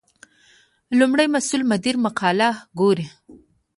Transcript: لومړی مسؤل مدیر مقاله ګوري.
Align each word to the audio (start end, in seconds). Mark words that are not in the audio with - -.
لومړی 0.99 1.27
مسؤل 1.33 1.61
مدیر 1.71 1.95
مقاله 2.05 2.49
ګوري. 2.79 3.07